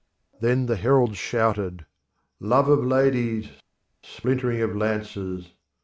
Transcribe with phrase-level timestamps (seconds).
[0.39, 1.85] Then the heralds shouted,
[2.39, 3.51] "Love of ladies,
[4.01, 5.51] splintering of lances!